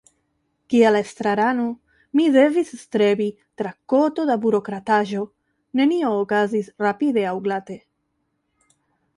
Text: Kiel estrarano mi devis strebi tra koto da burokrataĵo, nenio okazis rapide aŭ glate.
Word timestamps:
Kiel 0.73 0.95
estrarano 0.99 1.65
mi 2.19 2.25
devis 2.37 2.71
strebi 2.85 3.27
tra 3.61 3.73
koto 3.93 4.25
da 4.31 4.39
burokrataĵo, 4.47 5.23
nenio 5.81 6.11
okazis 6.25 6.75
rapide 6.87 7.27
aŭ 7.35 7.39
glate. 7.49 7.79